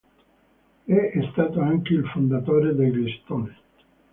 È 0.85 1.29
stato 1.31 1.59
anche 1.61 1.93
il 1.93 2.07
fondatore 2.07 2.73
degli 2.73 3.07
Stone. 3.21 3.55